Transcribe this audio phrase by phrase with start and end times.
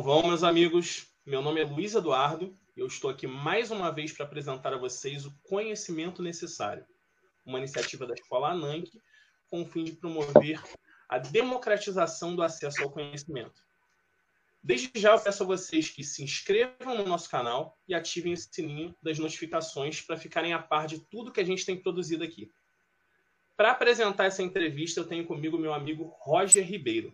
[0.00, 1.06] Como vão, meus amigos?
[1.26, 4.78] Meu nome é Luiz Eduardo e eu estou aqui mais uma vez para apresentar a
[4.78, 6.86] vocês o Conhecimento Necessário,
[7.44, 8.88] uma iniciativa da Escola ANANC
[9.50, 10.58] com o fim de promover
[11.06, 13.62] a democratização do acesso ao conhecimento.
[14.62, 18.36] Desde já eu peço a vocês que se inscrevam no nosso canal e ativem o
[18.38, 22.50] sininho das notificações para ficarem a par de tudo que a gente tem produzido aqui.
[23.54, 27.12] Para apresentar essa entrevista, eu tenho comigo meu amigo Roger Ribeiro.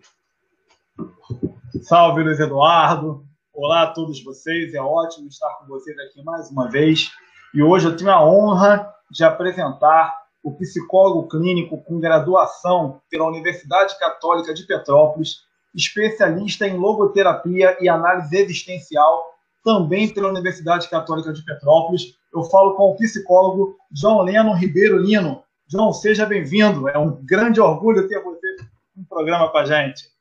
[1.82, 3.24] Salve, Luiz Eduardo.
[3.52, 4.74] Olá a todos vocês.
[4.74, 7.10] É ótimo estar com vocês aqui mais uma vez.
[7.54, 13.98] E hoje eu tenho a honra de apresentar o psicólogo clínico com graduação pela Universidade
[13.98, 15.38] Católica de Petrópolis,
[15.74, 19.24] especialista em logoterapia e análise existencial,
[19.64, 22.14] também pela Universidade Católica de Petrópolis.
[22.32, 25.42] Eu falo com o psicólogo João Leno Ribeiro Lino.
[25.68, 26.88] João, seja bem-vindo.
[26.88, 28.56] É um grande orgulho ter você
[28.96, 30.15] no programa com a gente.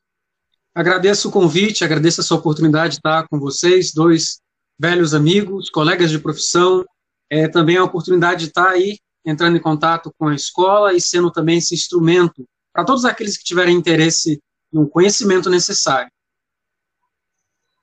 [0.76, 4.42] Agradeço o convite, agradeço a sua oportunidade de estar com vocês, dois
[4.78, 6.84] velhos amigos, colegas de profissão.
[7.30, 11.30] É também a oportunidade de estar aí entrando em contato com a escola e sendo
[11.30, 14.38] também esse instrumento para todos aqueles que tiverem interesse
[14.70, 16.10] no conhecimento necessário.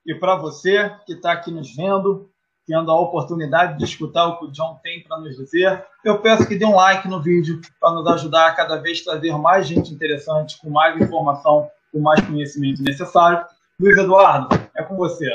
[0.06, 2.30] E para você que está aqui nos vendo,
[2.64, 6.46] tendo a oportunidade de escutar o que o John tem para nos dizer, eu peço
[6.46, 9.92] que dê um like no vídeo para nos ajudar a cada vez trazer mais gente
[9.92, 13.46] interessante, com mais informação com mais conhecimento necessário.
[13.78, 15.32] Luiz Eduardo, é com você.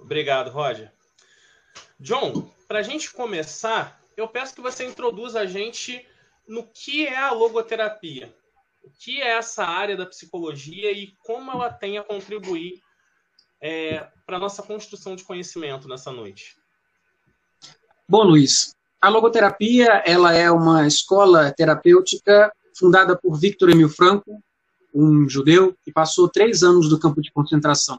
[0.00, 0.92] Obrigado, Roger.
[2.00, 6.04] John, para a gente começar, eu peço que você introduza a gente
[6.46, 8.34] no que é a logoterapia.
[8.82, 12.82] O que é essa área da psicologia e como ela tem a contribuir
[13.60, 16.56] é, para a nossa construção de conhecimento nessa noite?
[18.08, 24.42] Bom, Luiz, a logoterapia ela é uma escola terapêutica fundada por Victor Emil Franco,
[24.94, 27.98] um judeu que passou três anos do campo de concentração.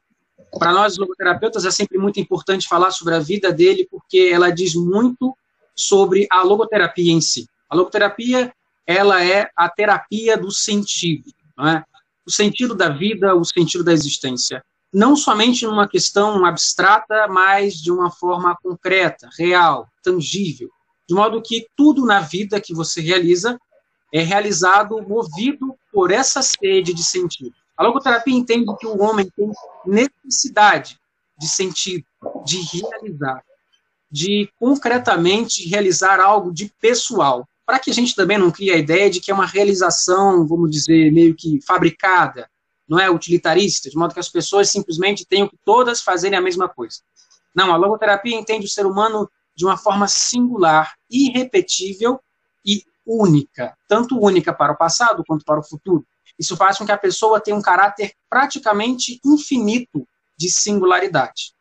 [0.58, 4.74] Para nós, logoterapeutas, é sempre muito importante falar sobre a vida dele, porque ela diz
[4.74, 5.36] muito
[5.76, 7.50] sobre a logoterapia em si.
[7.70, 8.54] A logoterapia,
[8.88, 11.30] ela é a terapia do sentido,
[11.60, 11.84] é?
[12.26, 14.64] o sentido da vida, o sentido da existência.
[14.94, 20.70] Não somente numa questão abstrata, mas de uma forma concreta, real, tangível.
[21.08, 23.60] De modo que tudo na vida que você realiza
[24.16, 27.54] é realizado movido por essa sede de sentido.
[27.76, 29.52] A logoterapia entende que o homem tem
[29.86, 30.98] necessidade
[31.38, 32.06] de sentido,
[32.46, 33.44] de realizar,
[34.10, 39.10] de concretamente realizar algo de pessoal, para que a gente também não crie a ideia
[39.10, 42.50] de que é uma realização, vamos dizer, meio que fabricada,
[42.88, 46.70] não é utilitarista, de modo que as pessoas simplesmente tenham que todas fazerem a mesma
[46.70, 47.00] coisa.
[47.54, 52.18] Não, a logoterapia entende o ser humano de uma forma singular, irrepetível
[52.66, 56.06] e única, tanto única para o passado quanto para o futuro.
[56.38, 60.08] Isso faz com que a pessoa tenha um caráter praticamente infinito
[60.38, 61.54] de singularidade.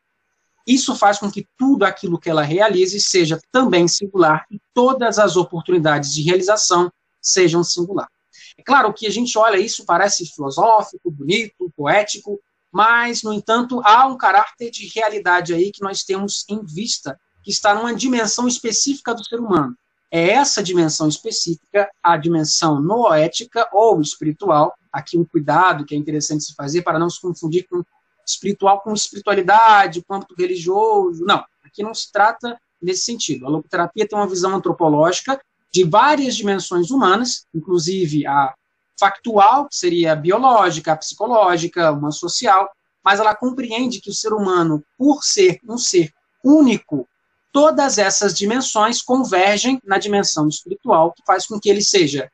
[0.67, 5.37] Isso faz com que tudo aquilo que ela realize seja também singular e todas as
[5.37, 6.91] oportunidades de realização
[7.21, 8.09] sejam singular.
[8.57, 12.41] É claro que a gente olha isso, parece filosófico, bonito, poético,
[12.73, 17.51] mas, no entanto, há um caráter de realidade aí que nós temos em vista, que
[17.51, 19.77] está numa dimensão específica do ser humano
[20.15, 24.73] é essa dimensão específica, a dimensão noética ou espiritual.
[24.93, 27.83] Aqui um cuidado que é interessante se fazer para não se confundir com
[28.25, 31.25] espiritual com espiritualidade, com âmbito religioso.
[31.25, 33.45] Não, aqui não se trata nesse sentido.
[33.45, 35.41] A logoterapia tem uma visão antropológica
[35.73, 38.55] de várias dimensões humanas, inclusive a
[38.97, 42.71] factual, que seria a biológica, a psicológica, uma social,
[43.05, 46.13] mas ela compreende que o ser humano, por ser um ser
[46.45, 47.09] único
[47.55, 52.29] todas essas dimensões convergem na dimensão espiritual, que faz com que ele seja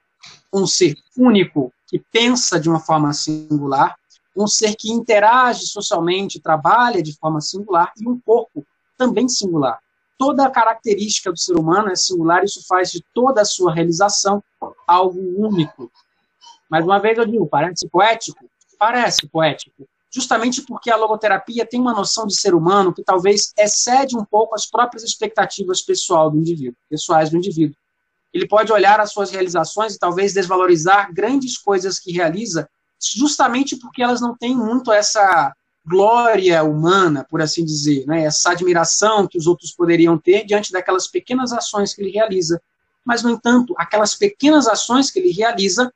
[0.50, 3.96] um ser único, que pensa de uma forma singular,
[4.34, 8.64] um ser que interage socialmente, trabalha de forma singular, e um corpo
[8.96, 9.78] também singular.
[10.18, 14.42] Toda a característica do ser humano é singular, isso faz de toda a sua realização
[14.86, 15.92] algo único.
[16.70, 18.42] Mais uma vez eu digo, parece poético?
[18.78, 24.16] Parece poético, justamente porque a logoterapia tem uma noção de ser humano que talvez excede
[24.16, 27.76] um pouco as próprias expectativas pessoal do indivíduo, pessoais do indivíduo.
[28.34, 32.68] Ele pode olhar as suas realizações e talvez desvalorizar grandes coisas que realiza,
[33.00, 35.54] justamente porque elas não têm muito essa
[35.86, 38.24] glória humana, por assim dizer, né?
[38.24, 42.60] essa admiração que os outros poderiam ter diante daquelas pequenas ações que ele realiza.
[43.04, 45.92] Mas, no entanto, aquelas pequenas ações que ele realiza,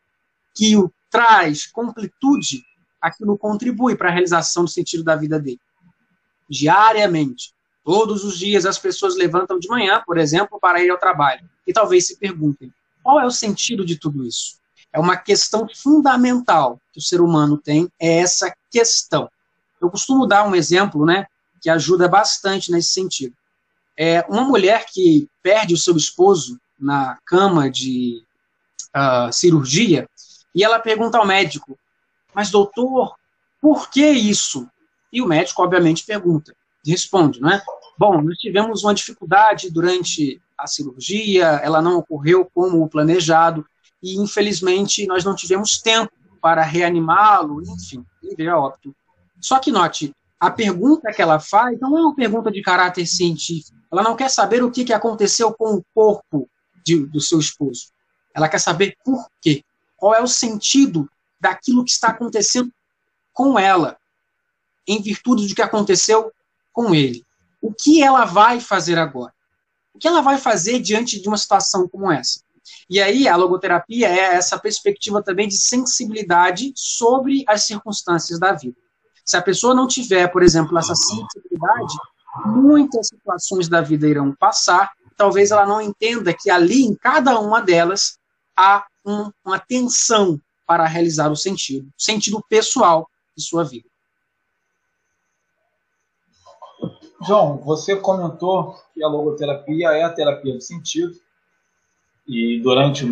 [0.54, 2.64] que o traz completude
[3.04, 5.60] aquilo contribui para a realização do sentido da vida dele.
[6.48, 7.52] Diariamente.
[7.84, 11.46] Todos os dias as pessoas levantam de manhã, por exemplo, para ir ao trabalho.
[11.66, 12.72] E talvez se perguntem:
[13.02, 14.58] qual é o sentido de tudo isso?
[14.90, 19.28] É uma questão fundamental que o ser humano tem, é essa questão.
[19.78, 21.26] Eu costumo dar um exemplo, né,
[21.60, 23.34] que ajuda bastante nesse sentido.
[23.98, 28.24] É uma mulher que perde o seu esposo na cama de
[28.96, 30.08] uh, cirurgia
[30.54, 31.78] e ela pergunta ao médico:
[32.34, 33.14] Mas doutor,
[33.60, 34.68] por que isso?
[35.12, 36.54] E o médico, obviamente, pergunta,
[36.84, 37.62] responde, não é?
[37.96, 43.64] Bom, nós tivemos uma dificuldade durante a cirurgia, ela não ocorreu como planejado,
[44.02, 48.94] e infelizmente nós não tivemos tempo para reanimá-lo, enfim, ele veio a óbito.
[49.40, 53.78] Só que note, a pergunta que ela faz não é uma pergunta de caráter científico.
[53.90, 56.48] Ela não quer saber o que, que aconteceu com o corpo
[56.84, 57.86] de, do seu esposo.
[58.34, 59.62] Ela quer saber por quê.
[59.96, 61.08] Qual é o sentido
[61.44, 62.72] daquilo que está acontecendo
[63.30, 63.98] com ela,
[64.88, 66.32] em virtude do que aconteceu
[66.72, 67.22] com ele.
[67.60, 69.32] O que ela vai fazer agora?
[69.92, 72.40] O que ela vai fazer diante de uma situação como essa?
[72.88, 78.76] E aí a logoterapia é essa perspectiva também de sensibilidade sobre as circunstâncias da vida.
[79.22, 81.94] Se a pessoa não tiver, por exemplo, essa sensibilidade,
[82.46, 87.60] muitas situações da vida irão passar, talvez ela não entenda que ali, em cada uma
[87.60, 88.18] delas,
[88.56, 93.88] há um, uma tensão para realizar o sentido, sentido pessoal de sua vida.
[97.26, 101.14] João, você comentou que a logoterapia é a terapia do sentido,
[102.26, 103.06] e durante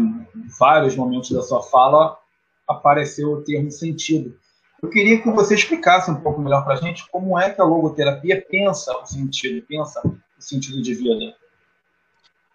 [0.59, 2.19] vários momentos da sua fala
[2.67, 4.39] apareceu o termo sentido.
[4.83, 7.65] Eu queria que você explicasse um pouco melhor para a gente como é que a
[7.65, 11.37] logoterapia pensa o sentido, pensa o sentido de vida.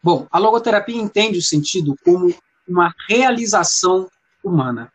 [0.03, 2.33] Bom, a logoterapia entende o sentido como
[2.67, 4.09] uma realização
[4.47, 4.91] humana.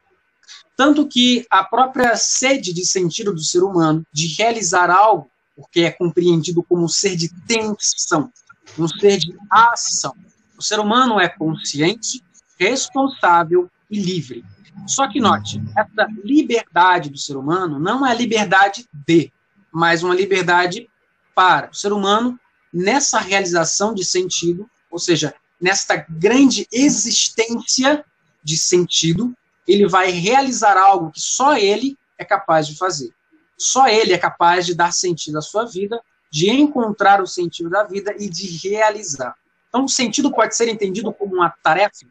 [0.76, 5.90] Tanto que a própria sede de sentido do ser humano, de realizar algo, porque é
[5.90, 8.32] compreendido como um ser de tensão,
[8.78, 10.14] um ser de ação.
[10.58, 12.22] O ser humano é consciente,
[12.58, 14.44] responsável e livre.
[14.86, 19.32] Só que note, essa liberdade do ser humano não é liberdade de,
[19.72, 20.88] mas uma liberdade
[21.34, 21.70] para.
[21.70, 22.38] O ser humano,
[22.72, 28.04] nessa realização de sentido, ou seja, nesta grande existência
[28.42, 29.32] de sentido,
[29.66, 33.14] ele vai realizar algo que só ele é capaz de fazer.
[33.58, 36.00] Só ele é capaz de dar sentido à sua vida,
[36.30, 39.36] de encontrar o sentido da vida e de realizar.
[39.68, 42.06] Então, o sentido pode ser entendido como uma tarefa?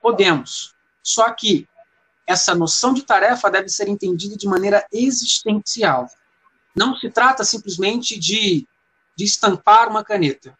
[0.00, 0.74] Podemos.
[1.02, 1.66] Só que
[2.26, 6.08] essa noção de tarefa deve ser entendida de maneira existencial.
[6.74, 8.66] Não se trata simplesmente de,
[9.16, 10.56] de estampar uma caneta.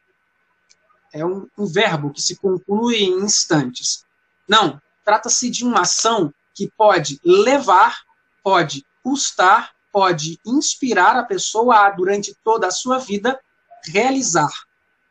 [1.12, 4.04] É um, um verbo que se conclui em instantes.
[4.48, 8.00] Não, trata-se de uma ação que pode levar,
[8.42, 13.38] pode custar, pode inspirar a pessoa a, durante toda a sua vida,
[13.84, 14.50] realizar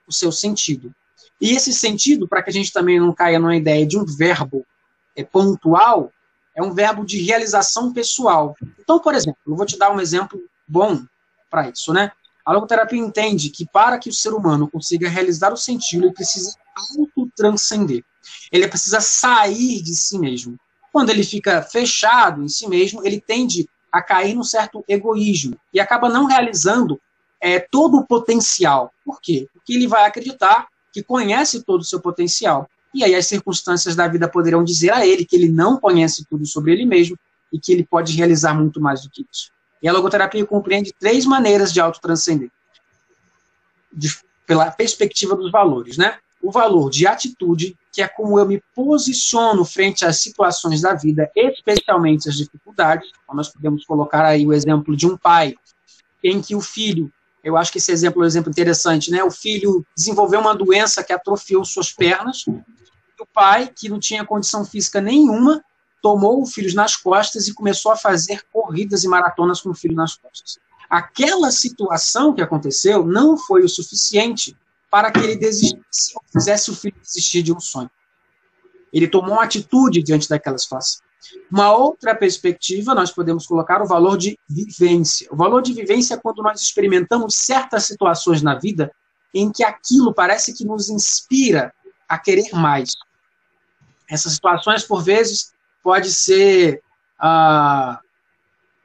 [0.06, 0.94] o seu sentido.
[1.40, 4.66] E esse sentido, para que a gente também não caia numa ideia de um verbo
[5.16, 6.12] é, pontual,
[6.54, 8.54] é um verbo de realização pessoal.
[8.78, 11.06] Então, por exemplo, eu vou te dar um exemplo bom
[11.50, 12.12] para isso, né?
[12.46, 16.56] A logoterapia entende que para que o ser humano consiga realizar o sentido, ele precisa
[16.98, 18.04] autotranscender.
[18.52, 20.58] Ele precisa sair de si mesmo.
[20.92, 25.80] Quando ele fica fechado em si mesmo, ele tende a cair num certo egoísmo e
[25.80, 27.00] acaba não realizando
[27.42, 28.92] é, todo o potencial.
[29.04, 29.48] Por quê?
[29.54, 32.70] Porque ele vai acreditar que conhece todo o seu potencial.
[32.94, 36.46] E aí as circunstâncias da vida poderão dizer a ele que ele não conhece tudo
[36.46, 37.18] sobre ele mesmo
[37.52, 39.52] e que ele pode realizar muito mais do que isso.
[39.82, 42.50] E a logoterapia compreende três maneiras de autotranscender.
[43.92, 46.18] De, pela perspectiva dos valores, né?
[46.46, 51.32] O valor de atitude, que é como eu me posiciono frente às situações da vida,
[51.36, 53.10] especialmente as dificuldades.
[53.24, 55.56] Então, nós podemos colocar aí o exemplo de um pai
[56.24, 57.12] em que o filho
[57.44, 59.24] eu acho que esse exemplo é um exemplo interessante, né?
[59.24, 62.44] O filho desenvolveu uma doença que atrofiou suas pernas.
[62.48, 65.64] O pai, que não tinha condição física nenhuma,
[66.02, 69.96] tomou o filho nas costas e começou a fazer corridas e maratonas com o filho
[69.96, 70.58] nas costas.
[70.90, 74.58] Aquela situação que aconteceu não foi o suficiente
[74.90, 77.90] para que ele desistisse ou fizesse o filho desistir de um sonho.
[78.92, 81.04] Ele tomou uma atitude diante daquela situação.
[81.52, 85.28] Uma outra perspectiva, nós podemos colocar o valor de vivência.
[85.32, 88.92] O valor de vivência é quando nós experimentamos certas situações na vida
[89.34, 91.74] em que aquilo parece que nos inspira
[92.08, 92.94] a querer mais.
[94.10, 96.82] Essas situações, por vezes, pode ser
[97.20, 98.00] a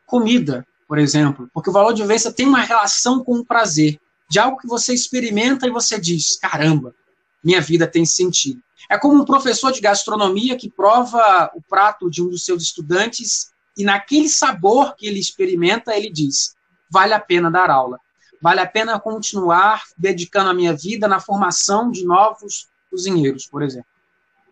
[0.06, 4.00] comida, por exemplo, porque o valor de vivência tem uma relação com o prazer,
[4.30, 6.94] de algo que você experimenta e você diz: caramba,
[7.42, 8.62] minha vida tem sentido.
[8.88, 13.50] É como um professor de gastronomia que prova o prato de um dos seus estudantes
[13.76, 16.54] e naquele sabor que ele experimenta, ele diz:
[16.88, 17.98] vale a pena dar aula,
[18.40, 23.90] vale a pena continuar dedicando a minha vida na formação de novos cozinheiros, por exemplo.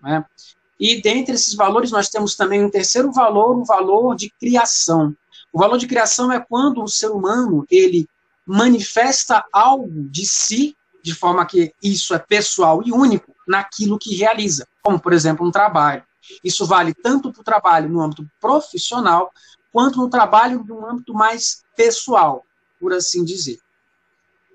[0.02, 0.25] Né?
[0.80, 5.14] E dentre esses valores, nós temos também um terceiro valor, o valor de criação.
[5.52, 8.08] O valor de criação é quando o ser humano ele
[8.48, 14.66] manifesta algo de si de forma que isso é pessoal e único naquilo que realiza,
[14.82, 16.02] como por exemplo um trabalho.
[16.42, 19.30] Isso vale tanto para o trabalho no âmbito profissional
[19.70, 22.44] quanto no trabalho no âmbito mais pessoal,
[22.80, 23.58] por assim dizer.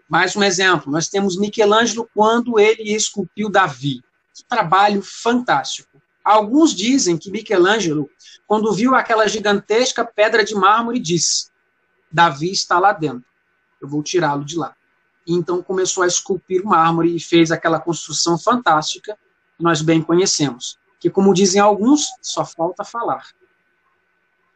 [0.09, 4.01] Mais um exemplo, nós temos Michelangelo quando ele esculpiu Davi.
[4.33, 6.01] Que trabalho fantástico.
[6.23, 8.09] Alguns dizem que Michelangelo,
[8.47, 11.50] quando viu aquela gigantesca pedra de mármore, disse:
[12.12, 13.25] Davi está lá dentro,
[13.86, 14.75] eu vou tirá-lo de lá.
[15.25, 19.18] E então começou a esculpir o mármore e fez aquela construção fantástica
[19.58, 20.78] que nós bem conhecemos.
[21.00, 23.28] Que, como dizem alguns, só falta falar.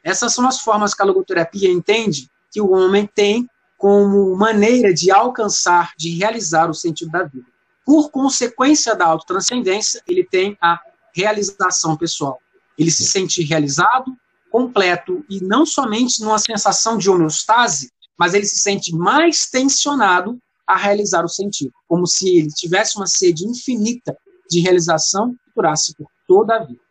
[0.03, 5.11] Essas são as formas que a logoterapia entende que o homem tem como maneira de
[5.11, 7.45] alcançar, de realizar o sentido da vida.
[7.85, 10.79] Por consequência da autotranscendência, ele tem a
[11.13, 12.39] realização pessoal.
[12.77, 14.17] Ele se sente realizado,
[14.49, 20.75] completo, e não somente numa sensação de homeostase, mas ele se sente mais tensionado a
[20.75, 24.17] realizar o sentido, como se ele tivesse uma sede infinita
[24.49, 26.81] de realização que durasse por toda a vida.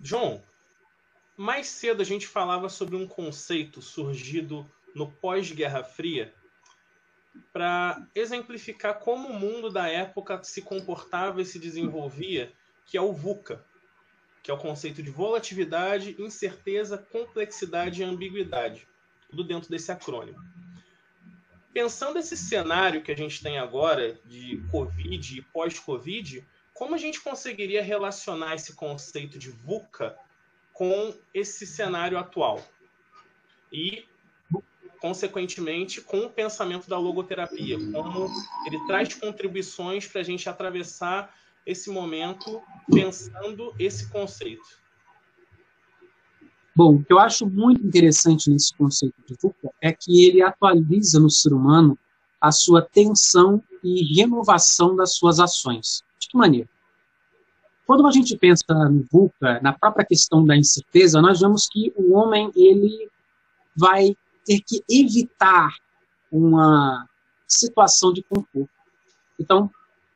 [0.00, 0.42] John,
[1.36, 6.32] mais cedo a gente falava sobre um conceito surgido no pós-Guerra Fria
[7.52, 12.52] para exemplificar como o mundo da época se comportava e se desenvolvia,
[12.86, 13.64] que é o VUCA,
[14.44, 18.86] que é o conceito de volatilidade, incerteza, complexidade e ambiguidade,
[19.30, 20.38] tudo dentro desse acrônimo.
[21.72, 27.22] Pensando esse cenário que a gente tem agora de Covid e pós-Covid, como a gente
[27.22, 30.14] conseguiria relacionar esse conceito de VUCA
[30.74, 32.62] com esse cenário atual.
[33.72, 34.04] E,
[35.00, 38.28] consequentemente, com o pensamento da logoterapia, como
[38.66, 41.34] ele traz contribuições para a gente atravessar
[41.66, 44.84] esse momento pensando esse conceito.
[46.76, 51.20] Bom, o que eu acho muito interessante nesse conceito de VUCA é que ele atualiza
[51.20, 51.96] no ser humano
[52.40, 56.02] a sua tensão e renovação das suas ações.
[56.18, 56.68] De que maneira?
[57.86, 62.12] Quando a gente pensa no VUCA, na própria questão da incerteza, nós vemos que o
[62.14, 63.08] homem ele
[63.76, 65.74] vai ter que evitar
[66.30, 67.08] uma
[67.46, 68.70] situação de conforto.
[69.38, 69.70] Então,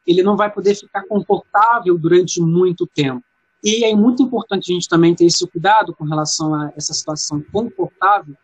[0.08, 3.22] ele não vai poder ficar confortável durante muito tempo.
[3.62, 7.44] E é muito importante a gente também ter esse cuidado com relação a essa situação
[7.52, 8.34] confortável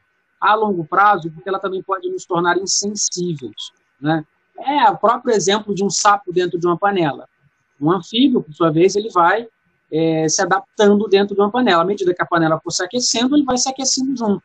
[0.41, 3.73] a longo prazo, porque ela também pode nos tornar insensíveis.
[3.99, 4.25] Né?
[4.59, 7.27] É o próprio exemplo de um sapo dentro de uma panela.
[7.81, 9.49] Um anfíbio, por sua vez, ele vai
[9.91, 11.83] é, se adaptando dentro de uma panela.
[11.83, 14.43] À medida que a panela for se aquecendo, ele vai se aquecendo junto.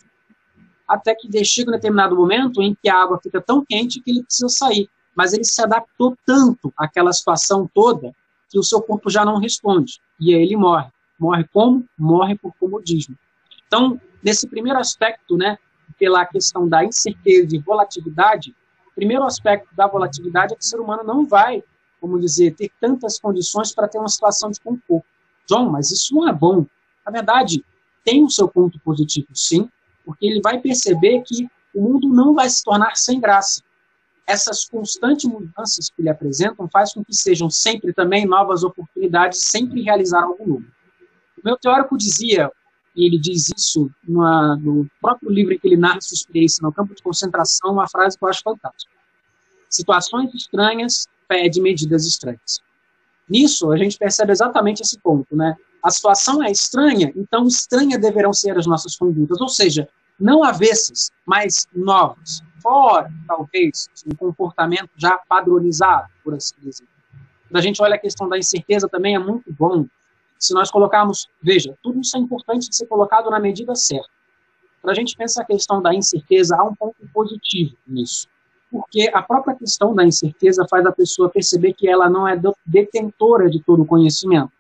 [0.88, 4.24] Até que chega um determinado momento em que a água fica tão quente que ele
[4.24, 4.90] precisa sair.
[5.20, 8.14] Mas ele se adaptou tanto àquela situação toda
[8.50, 10.00] que o seu corpo já não responde.
[10.18, 10.88] E aí ele morre.
[11.20, 11.86] Morre como?
[11.98, 13.18] Morre por comodismo.
[13.68, 15.58] Então, nesse primeiro aspecto, né,
[15.98, 18.56] pela questão da incerteza e volatilidade,
[18.88, 21.62] o primeiro aspecto da volatilidade é que o ser humano não vai
[22.00, 25.06] como dizer, ter tantas condições para ter uma situação de conforto.
[25.46, 26.66] John, mas isso não é bom.
[27.06, 27.64] Na verdade,
[28.04, 29.70] tem o seu ponto positivo, sim,
[30.06, 33.62] porque ele vai perceber que o mundo não vai se tornar sem graça.
[34.30, 39.82] Essas constantes mudanças que ele apresentam faz com que sejam sempre também novas oportunidades, sempre
[39.82, 40.66] realizar algo novo.
[41.36, 42.52] O meu teórico dizia,
[42.96, 46.72] e ele diz isso numa, no próprio livro em que ele narra sua experiência no
[46.72, 48.92] campo de concentração, uma frase que eu acho fantástica.
[49.68, 52.62] Situações estranhas pede medidas estranhas.
[53.28, 55.56] Nisso, a gente percebe exatamente esse ponto, né?
[55.82, 61.10] A situação é estranha, então estranha deverão ser as nossas condutas, ou seja, não avessas,
[61.26, 66.88] mas novas, fora, talvez, um comportamento já padronizado, por assim dizer.
[67.48, 69.86] Quando a gente olha a questão da incerteza também é muito bom.
[70.38, 74.10] Se nós colocarmos, veja, tudo isso é importante de ser colocado na medida certa.
[74.82, 78.28] Para a gente pensar a questão da incerteza, há um ponto positivo nisso
[78.72, 83.50] porque a própria questão da incerteza faz a pessoa perceber que ela não é detentora
[83.50, 84.52] de todo o conhecimento.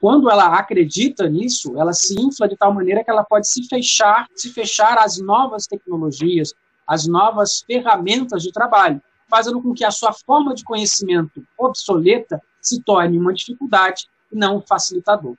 [0.00, 4.26] Quando ela acredita nisso, ela se infla de tal maneira que ela pode se fechar,
[4.34, 6.54] se fechar às novas tecnologias,
[6.90, 12.82] às novas ferramentas de trabalho, fazendo com que a sua forma de conhecimento obsoleta se
[12.82, 15.36] torne uma dificuldade e não um facilitador.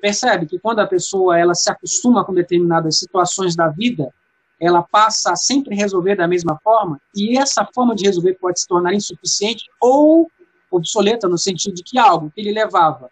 [0.00, 4.14] Percebe que quando a pessoa ela se acostuma com determinadas situações da vida,
[4.60, 8.68] ela passa a sempre resolver da mesma forma, e essa forma de resolver pode se
[8.68, 10.30] tornar insuficiente ou
[10.70, 13.10] obsoleta, no sentido de que algo que ele levava,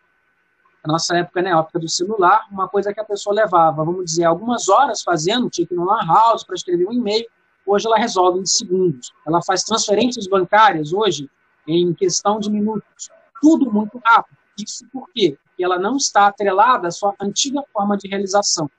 [0.87, 4.05] na nossa época, né, a época do celular, uma coisa que a pessoa levava, vamos
[4.05, 7.27] dizer, algumas horas fazendo, tinha que ir lan house para escrever um e-mail,
[7.71, 9.13] hoje ela resolve em segundos.
[9.27, 11.31] Ela faz transferências bancárias hoje
[11.67, 13.09] em questão de minutos.
[13.41, 14.37] Tudo muito rápido.
[14.59, 15.31] Isso por quê?
[15.31, 18.71] Porque que ela não está atrelada à sua antiga forma de realização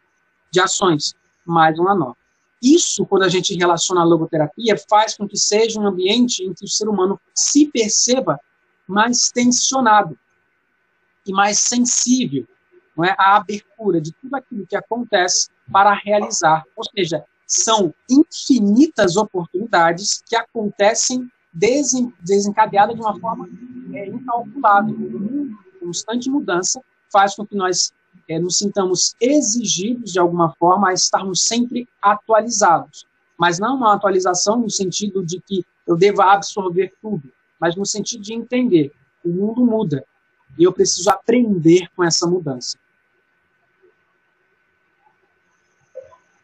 [0.49, 1.13] de ações,
[1.45, 2.17] mais uma nova.
[2.59, 6.65] Isso, quando a gente relaciona a logoterapia, faz com que seja um ambiente em que
[6.65, 8.39] o ser humano se perceba
[8.87, 10.17] mais tensionado
[11.23, 12.47] e mais sensível
[12.97, 16.63] não é, à abertura de tudo aquilo que acontece para realizar.
[16.75, 23.49] Ou seja, são infinitas oportunidades que acontecem desen, desencadeadas de uma forma
[23.93, 24.95] é, incalculável.
[25.79, 26.81] Constante mudança
[27.11, 27.91] faz com que nós
[28.29, 33.05] é, nos sintamos exigidos, de alguma forma, a estarmos sempre atualizados.
[33.37, 37.29] Mas não uma atualização no sentido de que eu deva absorver tudo,
[37.59, 38.93] mas no sentido de entender
[39.25, 40.05] o mundo muda
[40.57, 42.77] e eu preciso aprender com essa mudança.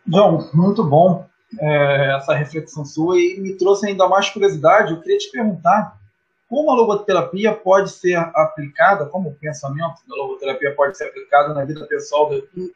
[0.08, 1.28] João, muito bom
[1.60, 4.94] é, essa reflexão sua e me trouxe ainda mais curiosidade.
[4.94, 6.00] Eu queria te perguntar
[6.48, 11.66] como a logoterapia pode ser aplicada, como o pensamento da logoterapia pode ser aplicado na
[11.66, 12.30] vida pessoal,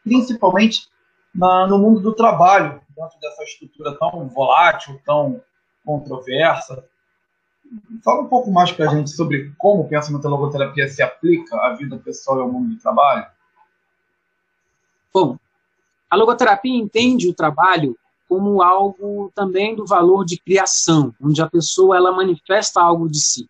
[0.04, 0.90] principalmente
[1.34, 5.42] na, no mundo do trabalho, dentro dessa estrutura tão volátil, tão
[5.86, 6.84] controversa.
[8.04, 11.56] Fala um pouco mais para a gente sobre como o pensamento da logoterapia se aplica
[11.56, 13.26] à vida pessoal e ao mundo do trabalho.
[15.14, 15.38] Bom,
[16.12, 21.96] a logoterapia entende o trabalho como algo também do valor de criação, onde a pessoa
[21.96, 23.50] ela manifesta algo de si.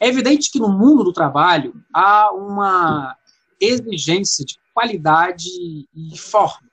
[0.00, 3.16] É evidente que no mundo do trabalho há uma
[3.60, 5.48] exigência de qualidade
[5.94, 6.68] e forma.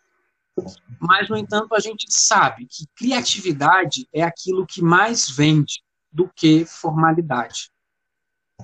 [1.00, 6.66] Mas, no entanto, a gente sabe que criatividade é aquilo que mais vende do que
[6.66, 7.70] formalidade.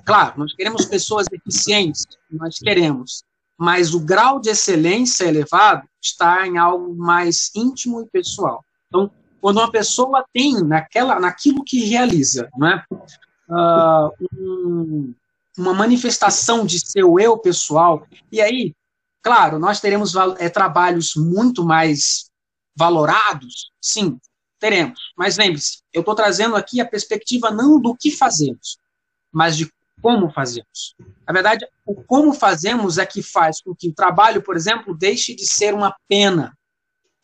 [0.06, 3.24] Claro, nós queremos pessoas eficientes, nós queremos,
[3.58, 8.64] mas o grau de excelência elevado está em algo mais íntimo e pessoal.
[8.88, 12.86] Então, quando uma pessoa tem naquela, naquilo que realiza, não é?
[13.52, 15.14] uh, um,
[15.58, 18.08] uma manifestação de seu eu pessoal.
[18.32, 18.74] E aí,
[19.22, 22.30] claro, nós teremos é, trabalhos muito mais
[22.76, 24.20] valorados, sim,
[24.60, 25.00] teremos.
[25.18, 28.78] Mas lembre-se, eu estou trazendo aqui a perspectiva não do que fazemos,
[29.32, 29.70] mas de
[30.02, 30.96] como fazemos.
[31.28, 35.36] Na verdade, o como fazemos é que faz com que o trabalho, por exemplo, deixe
[35.36, 36.58] de ser uma pena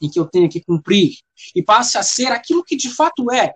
[0.02, 1.18] em que eu tenho que cumprir
[1.56, 3.54] e passe a ser aquilo que de fato é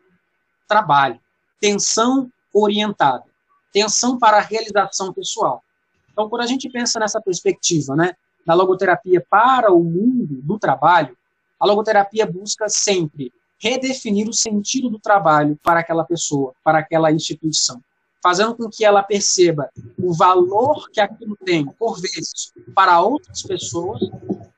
[0.68, 1.20] trabalho,
[1.60, 3.24] tensão orientada,
[3.72, 5.64] tensão para a realização pessoal.
[6.12, 8.14] Então, quando a gente pensa nessa perspectiva, né,
[8.46, 11.16] da logoterapia para o mundo do trabalho,
[11.60, 17.82] a logoterapia busca sempre redefinir o sentido do trabalho para aquela pessoa, para aquela instituição,
[18.22, 24.02] fazendo com que ela perceba o valor que aquilo tem, por vezes, para outras pessoas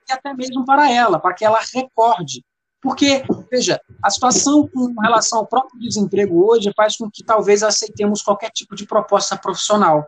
[0.08, 2.44] e até mesmo para ela, para que ela recorde
[2.84, 8.22] porque, veja, a situação com relação ao próprio desemprego hoje faz com que talvez aceitemos
[8.22, 10.06] qualquer tipo de proposta profissional.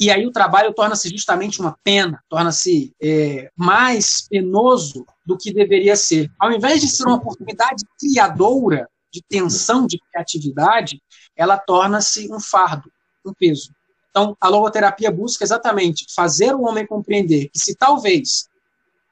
[0.00, 5.94] E aí o trabalho torna-se justamente uma pena, torna-se é, mais penoso do que deveria
[5.94, 6.28] ser.
[6.36, 11.00] Ao invés de ser uma oportunidade criadora, de tensão, de criatividade,
[11.36, 12.90] ela torna-se um fardo,
[13.24, 13.72] um peso.
[14.10, 18.48] Então, a logoterapia busca exatamente fazer o homem compreender que se talvez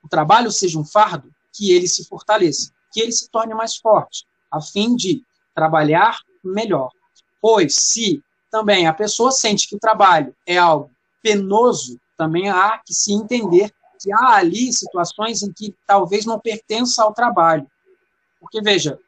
[0.02, 4.26] o trabalho seja um fardo, que ele se fortaleça, que ele se torne mais forte,
[4.50, 5.22] a fim de
[5.54, 6.90] trabalhar melhor.
[7.40, 10.90] Pois, se também a pessoa sente que o trabalho é algo
[11.22, 17.02] penoso, também há que se entender que há ali situações em que talvez não pertença
[17.02, 17.66] ao trabalho.
[18.40, 18.98] Porque, veja,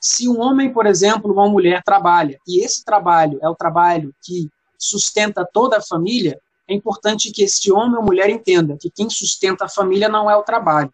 [0.00, 4.48] se um homem, por exemplo, uma mulher trabalha, e esse trabalho é o trabalho que
[4.78, 9.66] sustenta toda a família, é importante que este homem ou mulher entenda que quem sustenta
[9.66, 10.92] a família não é o trabalho,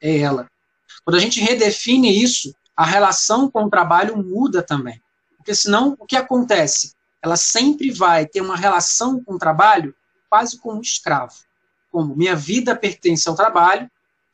[0.00, 0.46] é ela.
[1.04, 5.00] Quando a gente redefine isso, a relação com o trabalho muda também.
[5.36, 6.92] Porque senão, o que acontece?
[7.22, 9.94] Ela sempre vai ter uma relação com o trabalho
[10.28, 11.34] quase como um escravo.
[11.90, 13.90] Como minha vida pertence ao trabalho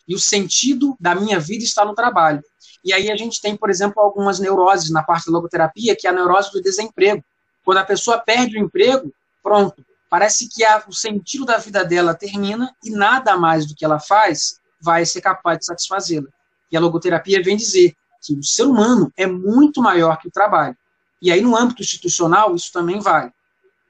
[0.09, 2.43] e o sentido da minha vida está no trabalho.
[2.85, 6.11] E aí a gente tem, por exemplo, algumas neuroses na parte da logoterapia, que é
[6.11, 7.25] a neurose do desemprego.
[7.65, 12.15] Quando a pessoa perde o emprego, pronto, parece que a, o sentido da vida dela
[12.15, 16.29] termina e nada mais do que ela faz vai ser capaz de satisfazê-la.
[16.71, 20.77] E a logoterapia vem dizer que o ser humano é muito maior que o trabalho.
[21.23, 23.33] E aí, no âmbito institucional, isso também vale,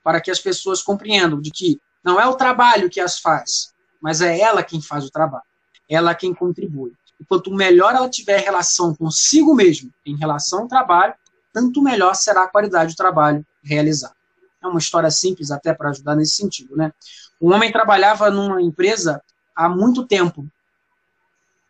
[0.04, 4.20] para que as pessoas compreendam de que não é o trabalho que as faz, mas
[4.20, 5.44] é ela quem faz o trabalho,
[5.88, 6.92] ela quem contribui.
[7.28, 11.14] Quanto melhor ela tiver relação consigo mesmo em relação ao trabalho,
[11.52, 14.14] tanto melhor será a qualidade do trabalho realizado.
[14.62, 16.92] É uma história simples até para ajudar nesse sentido, né?
[17.40, 19.22] Um homem trabalhava numa empresa
[19.54, 20.48] há muito tempo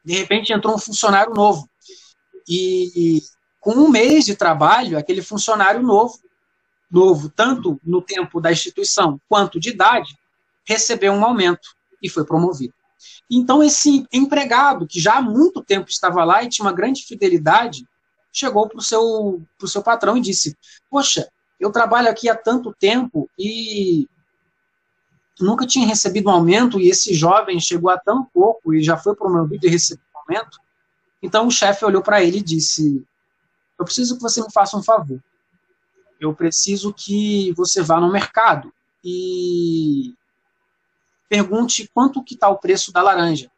[0.05, 1.69] de repente entrou um funcionário novo.
[2.47, 3.23] E, e
[3.59, 6.19] com um mês de trabalho, aquele funcionário novo
[6.91, 10.17] novo, tanto no tempo da instituição quanto de idade,
[10.65, 12.75] recebeu um aumento e foi promovido.
[13.31, 17.87] Então, esse empregado, que já há muito tempo estava lá e tinha uma grande fidelidade,
[18.33, 20.57] chegou para o seu, pro seu patrão e disse:
[20.91, 24.09] Poxa, eu trabalho aqui há tanto tempo e
[25.41, 29.15] nunca tinha recebido um aumento, e esse jovem chegou a tão pouco e já foi
[29.15, 30.59] promovido e recebeu um aumento.
[31.23, 33.05] Então o chefe olhou para ele e disse:
[33.79, 35.21] Eu preciso que você me faça um favor.
[36.21, 40.15] Eu preciso que você vá no mercado e
[41.29, 43.51] pergunte quanto que está o preço da laranja.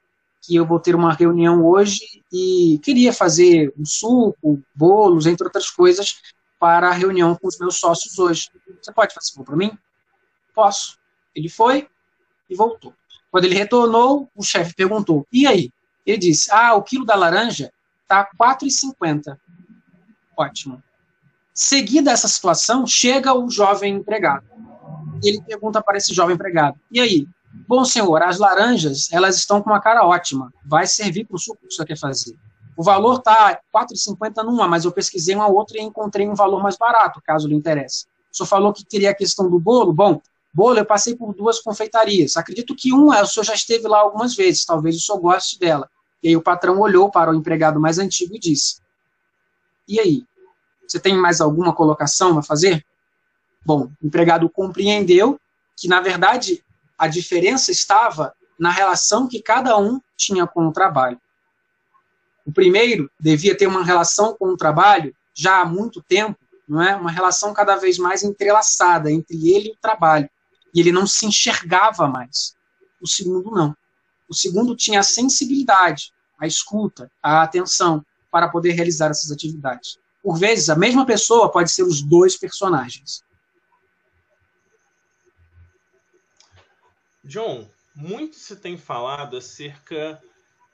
[0.43, 5.71] Que eu vou ter uma reunião hoje e queria fazer um suco, bolos, entre outras
[5.71, 6.21] coisas,
[6.59, 8.51] para a reunião com os meus sócios hoje.
[8.81, 9.77] Você pode fazer isso para mim?
[10.55, 10.99] Posso.
[11.35, 11.89] Ele foi
[12.49, 12.95] e voltou.
[13.31, 15.71] Quando ele retornou, o chefe perguntou: E aí?
[16.05, 19.37] Ele disse: Ah, o quilo da laranja está 4,50.
[20.37, 20.83] Ótimo.
[21.53, 24.47] Seguida essa situação, chega o jovem empregado.
[25.25, 27.29] Ele pergunta para esse jovem empregado: E aí?
[27.69, 30.53] Bom, senhor, as laranjas elas estão com uma cara ótima.
[30.65, 32.37] Vai servir para o suco que você quer fazer.
[32.77, 36.77] O valor está 4,50 numa, mas eu pesquisei uma outra e encontrei um valor mais
[36.77, 38.07] barato, caso lhe interesse.
[38.31, 39.93] O senhor falou que queria a questão do bolo.
[39.93, 40.21] Bom,
[40.53, 42.37] bolo eu passei por duas confeitarias.
[42.37, 45.89] Acredito que uma o senhor já esteve lá algumas vezes, talvez o senhor goste dela.
[46.23, 48.81] E aí o patrão olhou para o empregado mais antigo e disse:
[49.89, 50.25] E aí?
[50.87, 52.85] Você tem mais alguma colocação a fazer?
[53.65, 55.41] Bom, o empregado compreendeu
[55.77, 56.63] que, na verdade,
[56.99, 61.21] a diferença estava na relação que cada um tinha com o trabalho.
[62.45, 66.97] O primeiro devia ter uma relação com o trabalho já há muito tempo, não é?
[66.97, 70.29] Uma relação cada vez mais entrelaçada entre ele e o trabalho
[70.77, 72.55] e ele não se enxergava mais.
[73.01, 73.75] O segundo não.
[74.29, 79.99] O segundo tinha a sensibilidade, a escuta, a atenção para poder realizar essas atividades.
[80.23, 83.23] Por vezes, a mesma pessoa pode ser os dois personagens.
[87.27, 90.23] John, muito se tem falado acerca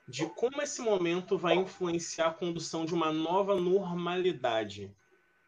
[0.06, 4.94] de como esse momento vai influenciar a condução de uma nova normalidade.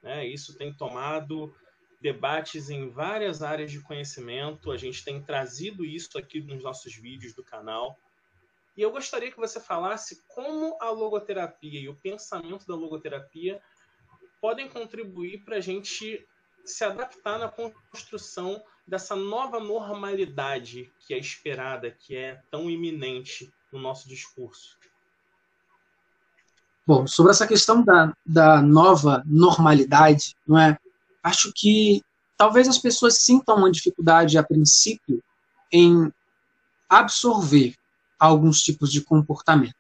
[0.03, 0.27] Né?
[0.27, 1.55] Isso tem tomado
[2.01, 4.71] debates em várias áreas de conhecimento.
[4.71, 7.99] A gente tem trazido isso aqui nos nossos vídeos do canal.
[8.75, 13.61] E eu gostaria que você falasse como a logoterapia e o pensamento da logoterapia
[14.41, 16.27] podem contribuir para a gente
[16.65, 17.53] se adaptar na
[17.91, 24.79] construção dessa nova normalidade que é esperada, que é tão iminente no nosso discurso.
[26.87, 30.79] Bom, sobre essa questão da, da nova normalidade, não é?
[31.25, 32.03] acho que
[32.37, 35.25] talvez as pessoas sintam uma dificuldade a princípio
[35.73, 36.13] em
[36.89, 37.75] absorver
[38.21, 39.75] alguns tipos de comportamento.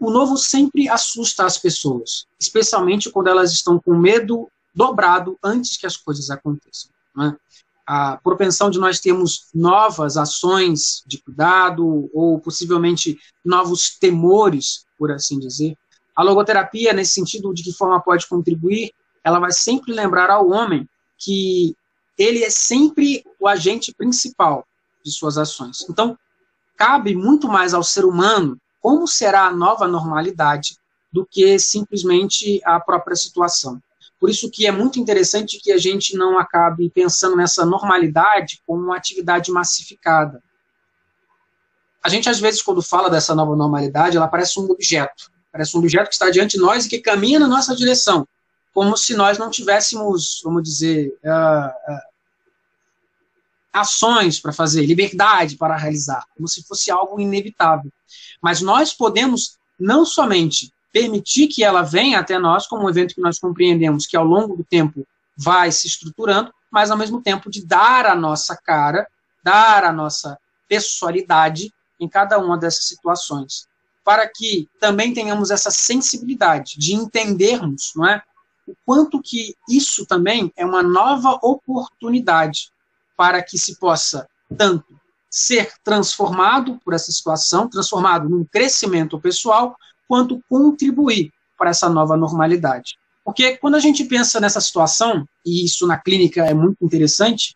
[0.00, 5.86] O novo sempre assusta as pessoas, especialmente quando elas estão com medo dobrado antes que
[5.86, 6.90] as coisas aconteçam.
[7.18, 7.36] Né?
[7.86, 15.38] A propensão de nós termos novas ações de cuidado ou possivelmente novos temores, por assim
[15.38, 15.76] dizer.
[16.14, 18.92] A logoterapia, nesse sentido, de que forma pode contribuir,
[19.24, 21.74] ela vai sempre lembrar ao homem que
[22.16, 24.66] ele é sempre o agente principal
[25.04, 25.86] de suas ações.
[25.88, 26.18] Então,
[26.76, 30.76] cabe muito mais ao ser humano como será a nova normalidade
[31.12, 33.80] do que simplesmente a própria situação.
[34.18, 38.82] Por isso que é muito interessante que a gente não acabe pensando nessa normalidade como
[38.82, 40.42] uma atividade massificada.
[42.02, 45.30] A gente, às vezes, quando fala dessa nova normalidade, ela parece um objeto.
[45.52, 48.26] Parece um objeto que está diante de nós e que caminha na nossa direção
[48.78, 52.00] como se nós não tivéssemos, vamos dizer, uh, uh,
[53.72, 57.90] ações para fazer, liberdade para realizar, como se fosse algo inevitável.
[58.40, 63.20] Mas nós podemos não somente permitir que ela venha até nós, como um evento que
[63.20, 67.64] nós compreendemos que ao longo do tempo vai se estruturando, mas ao mesmo tempo de
[67.64, 69.06] dar a nossa cara,
[69.42, 73.66] dar a nossa pessoalidade em cada uma dessas situações,
[74.04, 78.22] para que também tenhamos essa sensibilidade de entendermos, não é,
[78.66, 82.70] o quanto que isso também é uma nova oportunidade
[83.16, 84.98] para que se possa tanto
[85.30, 89.76] ser transformado por essa situação, transformado num crescimento pessoal,
[90.08, 92.96] quanto contribuir para essa nova normalidade.
[93.24, 97.54] Porque quando a gente pensa nessa situação, e isso na clínica é muito interessante,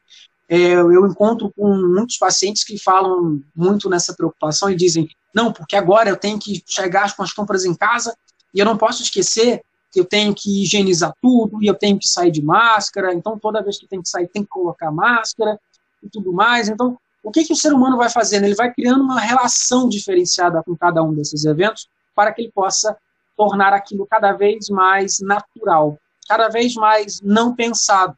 [0.49, 5.75] é, eu encontro com muitos pacientes que falam muito nessa preocupação e dizem: não, porque
[5.75, 8.15] agora eu tenho que chegar com as compras em casa
[8.55, 12.07] e eu não posso esquecer que eu tenho que higienizar tudo e eu tenho que
[12.07, 15.59] sair de máscara, então toda vez que tem que sair tem que colocar máscara
[16.03, 16.69] e tudo mais.
[16.69, 18.45] Então, o que, que o ser humano vai fazendo?
[18.45, 22.97] Ele vai criando uma relação diferenciada com cada um desses eventos para que ele possa
[23.37, 25.99] tornar aquilo cada vez mais natural.
[26.29, 28.17] cada vez mais não pensado.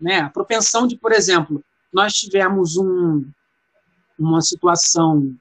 [0.00, 0.20] Né?
[0.20, 1.62] A propensão de, por exemplo,
[1.92, 3.24] nós tivemos um,
[4.18, 5.34] uma situação,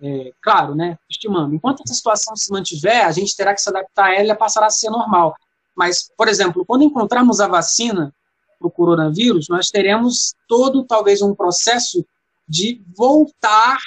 [0.00, 4.06] é, claro, né, estimando, enquanto essa situação se mantiver, a gente terá que se adaptar
[4.06, 5.36] a ela e ela passará a ser normal.
[5.76, 8.14] Mas, por exemplo, quando encontrarmos a vacina
[8.58, 12.04] para o coronavírus, nós teremos todo, talvez, um processo
[12.48, 13.78] de voltar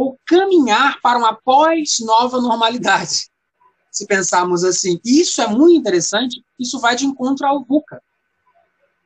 [0.00, 3.28] ou caminhar para uma pós-nova normalidade.
[3.92, 4.98] Se pensarmos assim.
[5.04, 8.02] Isso é muito interessante, isso vai de encontro ao VUCA.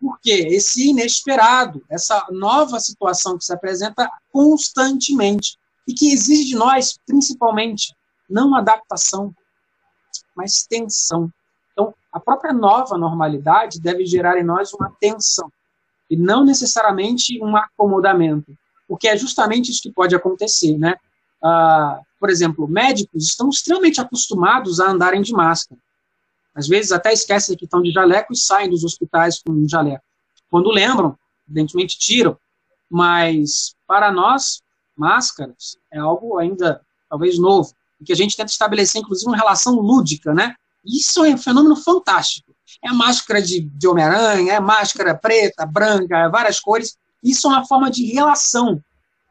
[0.00, 6.96] Porque esse inesperado, essa nova situação que se apresenta constantemente e que exige de nós,
[7.04, 7.92] principalmente,
[8.30, 9.35] não adaptação,
[10.37, 11.28] mas tensão.
[11.72, 15.50] Então, a própria nova normalidade deve gerar em nós uma tensão
[16.09, 18.57] e não necessariamente um acomodamento,
[18.94, 20.94] porque é justamente isso que pode acontecer, né?
[21.42, 25.80] Ah, por exemplo, médicos estão extremamente acostumados a andarem de máscara.
[26.54, 30.04] Às vezes até esquecem que estão de jaleco e saem dos hospitais com um jaleco.
[30.48, 32.38] Quando lembram, evidentemente tiram,
[32.88, 34.62] mas para nós,
[34.96, 36.80] máscaras é algo ainda
[37.11, 37.74] talvez novo,
[38.07, 40.54] que a gente tenta estabelecer, inclusive, uma relação lúdica, né?
[40.85, 42.54] Isso é um fenômeno fantástico.
[42.80, 46.96] É máscara de, de Homem-Aranha, é máscara preta, branca, é várias cores.
[47.25, 48.85] Isso é uma forma de relação.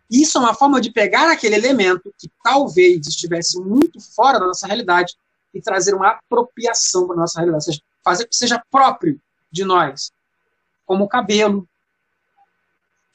[0.10, 4.66] Isso é uma forma de pegar aquele elemento que talvez estivesse muito fora da nossa
[4.66, 5.16] realidade
[5.54, 9.20] e trazer uma apropriação para a nossa realidade, seja, fazer que seja próprio
[9.52, 10.12] de nós,
[10.86, 11.68] como cabelo,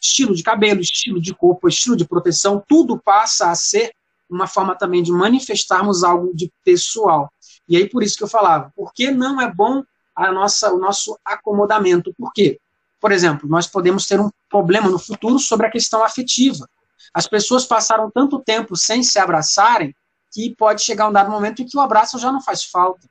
[0.00, 3.92] estilo de cabelo, estilo de corpo, estilo de proteção, tudo passa a ser
[4.30, 7.32] uma forma também de manifestarmos algo de pessoal.
[7.68, 9.82] E aí por isso que eu falava, por que não é bom
[10.14, 12.14] a nossa, o nosso acomodamento?
[12.16, 12.60] Por quê?
[13.00, 16.68] Por exemplo, nós podemos ter um problema no futuro sobre a questão afetiva.
[17.14, 19.94] As pessoas passaram tanto tempo sem se abraçarem
[20.32, 23.08] que pode chegar um dado momento em que o abraço já não faz falta.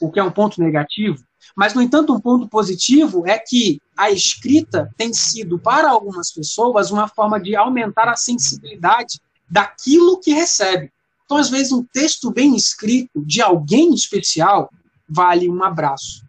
[0.00, 1.22] O que é um ponto negativo.
[1.54, 6.90] Mas, no entanto, um ponto positivo é que a escrita tem sido, para algumas pessoas,
[6.90, 10.90] uma forma de aumentar a sensibilidade daquilo que recebe.
[11.24, 14.70] Então, às vezes, um texto bem escrito de alguém especial
[15.08, 16.24] vale um abraço.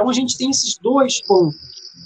[0.00, 1.60] Então, a gente tem esses dois pontos: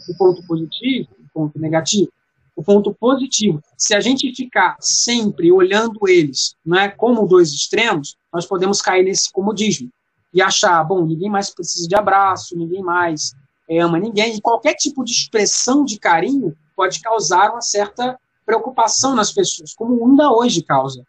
[0.08, 2.10] o ponto positivo e o ponto negativo
[2.56, 3.60] o ponto positivo.
[3.76, 9.04] Se a gente ficar sempre olhando eles não é, como dois extremos, nós podemos cair
[9.04, 9.90] nesse comodismo
[10.32, 13.32] e achar, bom, ninguém mais precisa de abraço, ninguém mais
[13.68, 19.32] ama ninguém, e qualquer tipo de expressão de carinho pode causar uma certa preocupação nas
[19.32, 21.02] pessoas, como ainda hoje causa.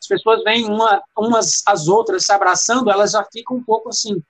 [0.00, 4.20] As pessoas veem uma, umas as outras se abraçando, elas já ficam um pouco assim,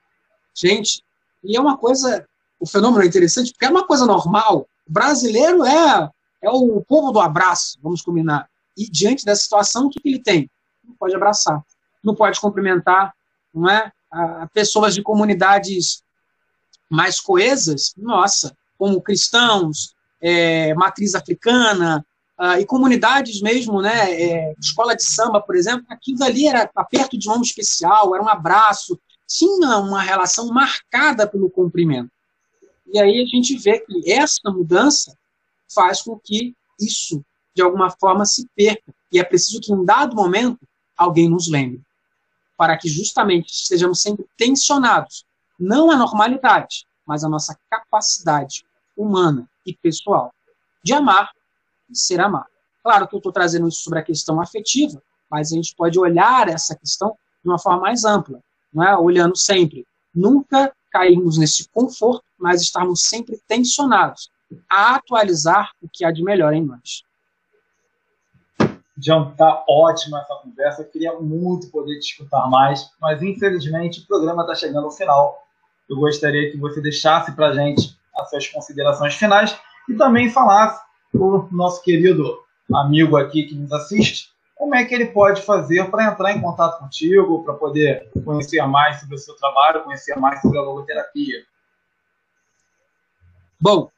[0.55, 1.03] gente,
[1.43, 2.27] e é uma coisa,
[2.59, 4.67] o fenômeno é interessante, porque é uma coisa normal.
[4.87, 8.49] O brasileiro é é o povo do abraço, vamos combinar.
[8.77, 10.51] E diante dessa situação, o que, que ele tem?
[10.85, 11.63] Não pode abraçar,
[12.03, 13.13] não pode cumprimentar,
[13.53, 13.93] não é?
[14.11, 16.03] A, pessoas de comunidades
[16.89, 22.05] mais coesas, nossa, como cristãos, é, matriz africana,
[22.39, 27.19] uh, e comunidades mesmo, né, é, escola de samba, por exemplo, aquilo ali era aperto
[27.19, 28.99] de mão especial, era um abraço,
[29.29, 32.11] tinha uma relação marcada pelo cumprimento.
[32.87, 35.17] E aí a gente vê que essa mudança
[35.73, 37.23] faz com que isso,
[37.55, 38.95] de alguma forma, se perca.
[39.13, 40.59] E é preciso que, em um dado momento,
[40.97, 41.83] alguém nos lembre.
[42.57, 45.25] Para que justamente estejamos sempre tensionados,
[45.61, 48.65] não a normalidade, mas a nossa capacidade
[48.97, 50.33] humana e pessoal
[50.83, 51.31] de amar
[51.91, 52.49] e ser amado.
[52.83, 56.49] Claro que eu estou trazendo isso sobre a questão afetiva, mas a gente pode olhar
[56.49, 58.43] essa questão de uma forma mais ampla,
[58.77, 58.97] é?
[58.97, 59.87] olhando sempre.
[60.15, 64.31] Nunca cairmos nesse conforto, mas estarmos sempre tensionados
[64.69, 67.03] a atualizar o que há de melhor em nós.
[68.97, 70.83] John, tá ótima essa conversa.
[70.83, 75.47] Eu queria muito poder te escutar mais, mas infelizmente o programa está chegando ao final.
[75.89, 79.57] Eu gostaria que você deixasse para gente as suas considerações finais
[79.89, 82.39] e também falasse para o nosso querido
[82.75, 86.81] amigo aqui que nos assiste como é que ele pode fazer para entrar em contato
[86.81, 91.45] contigo, para poder conhecer mais sobre o seu trabalho, conhecer mais sobre a logoterapia.
[93.61, 93.89] Bom,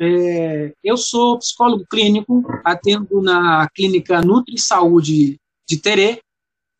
[0.00, 6.22] é, eu sou psicólogo clínico, atendo na clínica Nutri Saúde de Terê,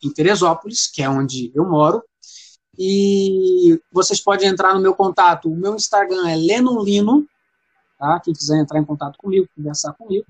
[0.03, 2.05] em Teresópolis, que é onde eu moro.
[2.79, 5.51] E vocês podem entrar no meu contato.
[5.51, 7.27] O meu Instagram é Lenolino,
[7.99, 8.21] tá?
[8.21, 10.27] Quem quiser entrar em contato comigo, conversar comigo.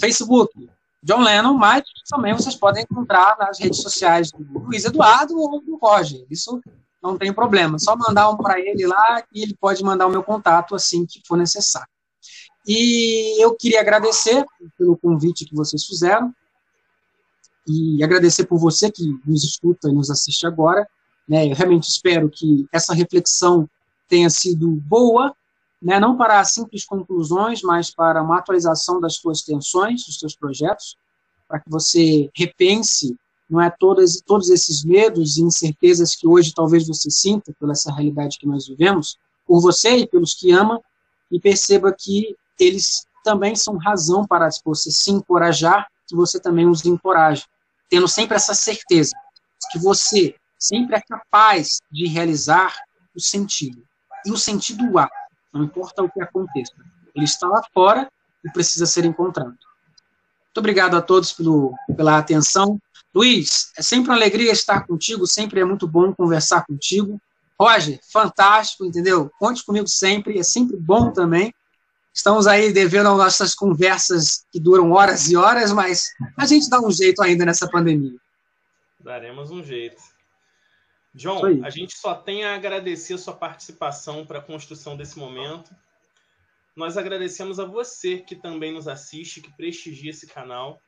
[0.00, 0.68] Facebook,
[1.02, 5.76] John Lennon, mas também vocês podem encontrar nas redes sociais do Luiz Eduardo ou do
[5.76, 6.26] Roger.
[6.28, 6.60] Isso
[7.02, 7.78] não tem problema.
[7.78, 11.22] Só mandar um para ele lá e ele pode mandar o meu contato assim que
[11.26, 11.88] for necessário.
[12.66, 14.44] E eu queria agradecer
[14.76, 16.34] pelo convite que vocês fizeram
[17.66, 20.86] e agradecer por você que nos escuta e nos assiste agora.
[21.28, 21.46] Né?
[21.46, 23.68] Eu realmente espero que essa reflexão
[24.08, 25.34] tenha sido boa,
[25.80, 25.98] né?
[25.98, 30.96] não para simples conclusões, mas para uma atualização das suas tensões, dos seus projetos,
[31.46, 33.16] para que você repense
[33.48, 37.90] não é todas, todos esses medos e incertezas que hoje talvez você sinta pela essa
[37.90, 40.80] realidade que nós vivemos, por você e pelos que ama,
[41.30, 46.84] e perceba que eles também são razão para você se encorajar, que você também os
[46.84, 47.44] encoraje,
[47.88, 49.12] tendo sempre essa certeza
[49.70, 52.74] que você sempre é capaz de realizar
[53.14, 53.82] o sentido.
[54.26, 55.08] E o sentido há,
[55.52, 56.72] não importa o que aconteça.
[57.14, 58.10] Ele está lá fora
[58.44, 59.48] e precisa ser encontrado.
[59.48, 62.80] Muito obrigado a todos pelo, pela atenção.
[63.14, 67.20] Luiz, é sempre uma alegria estar contigo, sempre é muito bom conversar contigo.
[67.58, 69.30] Roger, fantástico, entendeu?
[69.38, 71.52] Conte comigo sempre, é sempre bom também.
[72.14, 76.90] Estamos aí devendo nossas conversas que duram horas e horas, mas a gente dá um
[76.90, 78.16] jeito ainda nessa pandemia.
[78.98, 80.02] Daremos um jeito.
[81.14, 85.74] John, a gente só tem a agradecer a sua participação para a construção desse momento.
[86.76, 90.80] Nós agradecemos a você que também nos assiste, que prestigia esse canal.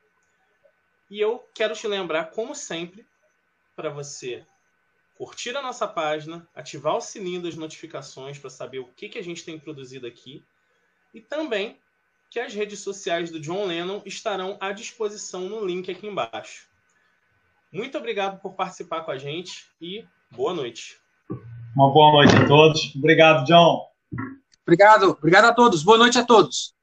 [1.09, 3.05] E eu quero te lembrar, como sempre,
[3.75, 4.45] para você
[5.15, 9.23] curtir a nossa página, ativar o sininho das notificações para saber o que, que a
[9.23, 10.43] gente tem produzido aqui.
[11.13, 11.77] E também
[12.29, 16.70] que as redes sociais do John Lennon estarão à disposição no link aqui embaixo.
[17.71, 20.97] Muito obrigado por participar com a gente e boa noite.
[21.73, 22.93] Uma boa noite a todos.
[22.95, 23.87] Obrigado, John.
[24.63, 25.81] Obrigado, obrigado a todos.
[25.81, 26.75] Boa noite a todos.